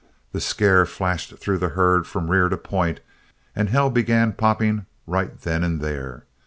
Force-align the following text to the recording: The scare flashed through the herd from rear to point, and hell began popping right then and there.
The 0.31 0.41
scare 0.41 0.87
flashed 0.87 1.37
through 1.37 1.59
the 1.59 1.69
herd 1.77 2.07
from 2.07 2.31
rear 2.31 2.49
to 2.49 2.57
point, 2.57 3.01
and 3.55 3.69
hell 3.69 3.91
began 3.91 4.33
popping 4.33 4.87
right 5.05 5.39
then 5.39 5.63
and 5.63 5.79
there. 5.79 6.25